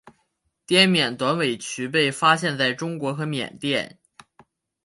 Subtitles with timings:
[0.65, 3.99] 滇缅短尾鼩被发现在中国和缅甸。